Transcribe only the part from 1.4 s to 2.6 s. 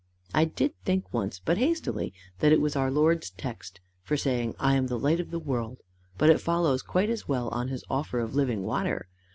but hastily, that it